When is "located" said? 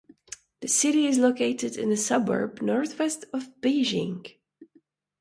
1.19-1.77